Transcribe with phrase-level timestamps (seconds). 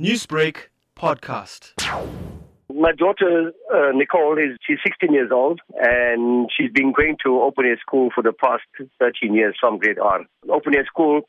[0.00, 1.72] Newsbreak podcast.
[2.68, 7.64] My daughter uh, Nicole is she's 16 years old and she's been going to open
[7.64, 8.64] air school for the past
[8.98, 10.22] 13 years from grade R.
[10.50, 11.20] Open air school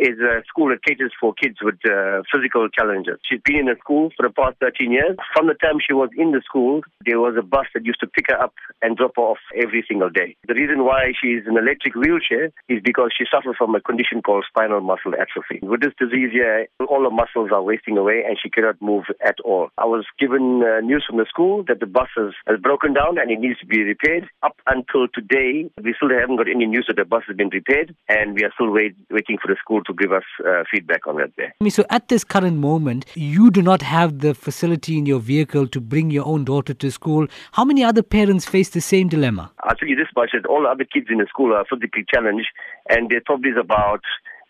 [0.00, 3.20] is a school that caters for kids with uh, physical challenges.
[3.28, 5.16] She's been in the school for the past 13 years.
[5.36, 8.06] From the time she was in the school, there was a bus that used to
[8.06, 10.36] pick her up and drop her off every single day.
[10.48, 14.22] The reason why she's in an electric wheelchair is because she suffers from a condition
[14.22, 15.60] called spinal muscle atrophy.
[15.62, 19.36] With this disease here, all the muscles are wasting away and she cannot move at
[19.44, 19.68] all.
[19.76, 23.18] I was given uh, news from the school that the bus has, has broken down
[23.18, 24.28] and it needs to be repaired.
[24.42, 27.94] Up until today, we still haven't got any news that the bus has been repaired
[28.08, 31.16] and we are still wait, waiting for the school to give us uh, feedback on
[31.16, 31.54] that there.
[31.70, 35.80] So at this current moment, you do not have the facility in your vehicle to
[35.80, 37.26] bring your own daughter to school.
[37.52, 39.52] How many other parents face the same dilemma?
[39.64, 42.48] I'll tell you this much, that all other kids in the school are physically challenged
[42.88, 44.00] and there probably is about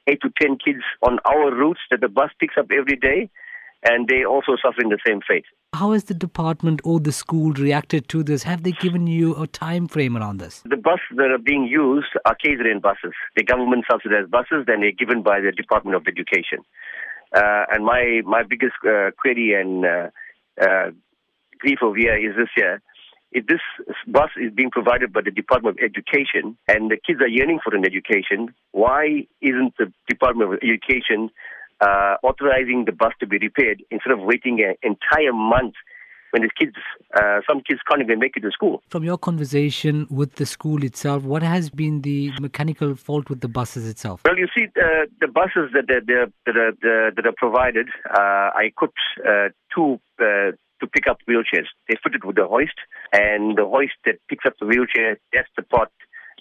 [0.06, 3.28] eight to ten kids on our routes that the bus picks up every day
[3.82, 5.44] and they also suffering the same fate.
[5.72, 8.42] How has the department or the school reacted to this?
[8.42, 10.62] Have they given you a time frame around this?
[10.66, 13.12] The buses that are being used are KZN buses.
[13.37, 16.59] They're government subsidized buses and they're given by the Department of Education.
[17.34, 20.10] Uh, and my, my biggest uh, query and uh,
[20.60, 20.90] uh,
[21.59, 22.82] grief over here is this here.
[23.32, 23.60] If this
[24.09, 27.72] bus is being provided by the Department of Education and the kids are yearning for
[27.76, 31.30] an education, why isn't the Department of Education
[31.80, 35.74] uh, authorizing the bus to be repaired instead of waiting an entire month
[36.30, 36.76] when the kids,
[37.18, 38.82] uh, some kids can't even make it to school.
[38.88, 43.48] From your conversation with the school itself, what has been the mechanical fault with the
[43.48, 44.22] buses itself?
[44.24, 48.62] Well, you see, uh, the buses that, that, that, are, that are provided, uh, I
[48.66, 51.66] equipped uh, two uh, to pick up wheelchairs.
[51.88, 52.78] They fitted with the hoist,
[53.12, 55.90] and the hoist that picks up the wheelchair, that's the part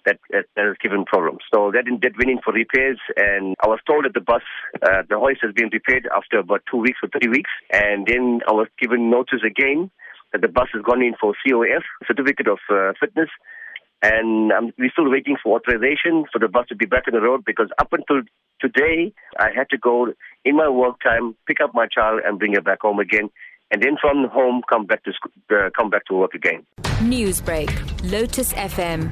[0.05, 1.39] that, that, that has given problems.
[1.53, 4.41] So that, that went in for repairs, and I was told that the bus,
[4.81, 8.41] uh, the hoist has been repaired after about two weeks or three weeks, and then
[8.47, 9.91] I was given notice again
[10.33, 13.29] that the bus has gone in for COF, Certificate of uh, Fitness,
[14.01, 17.21] and um, we're still waiting for authorization for the bus to be back on the
[17.21, 18.21] road because up until
[18.61, 20.13] today, I had to go
[20.45, 23.29] in my work time, pick up my child, and bring her back home again
[23.71, 26.65] and then from home come back to sc- uh, come back to work again.
[27.01, 27.69] Newsbreak,
[28.11, 29.11] Lotus FM,